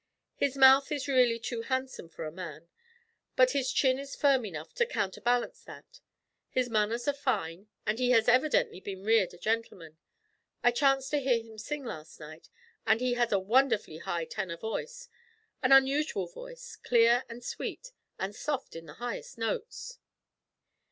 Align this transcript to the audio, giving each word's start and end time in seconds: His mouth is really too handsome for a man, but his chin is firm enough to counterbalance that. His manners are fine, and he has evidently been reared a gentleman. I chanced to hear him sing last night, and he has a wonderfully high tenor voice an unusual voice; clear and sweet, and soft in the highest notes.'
His 0.33 0.57
mouth 0.57 0.91
is 0.91 1.07
really 1.07 1.37
too 1.37 1.61
handsome 1.61 2.09
for 2.09 2.25
a 2.25 2.31
man, 2.31 2.67
but 3.35 3.51
his 3.51 3.71
chin 3.71 3.99
is 3.99 4.15
firm 4.15 4.43
enough 4.47 4.73
to 4.73 4.85
counterbalance 4.87 5.61
that. 5.65 5.99
His 6.49 6.71
manners 6.71 7.07
are 7.07 7.13
fine, 7.13 7.67
and 7.85 7.99
he 7.99 8.09
has 8.09 8.27
evidently 8.27 8.79
been 8.79 9.03
reared 9.03 9.31
a 9.31 9.37
gentleman. 9.37 9.99
I 10.63 10.71
chanced 10.71 11.11
to 11.11 11.19
hear 11.19 11.37
him 11.39 11.59
sing 11.59 11.83
last 11.85 12.19
night, 12.19 12.49
and 12.83 12.99
he 12.99 13.13
has 13.13 13.31
a 13.31 13.37
wonderfully 13.37 13.99
high 13.99 14.25
tenor 14.25 14.57
voice 14.57 15.07
an 15.61 15.71
unusual 15.71 16.25
voice; 16.25 16.77
clear 16.77 17.23
and 17.29 17.43
sweet, 17.43 17.91
and 18.17 18.33
soft 18.35 18.75
in 18.75 18.87
the 18.87 18.93
highest 18.95 19.37
notes.' 19.37 19.99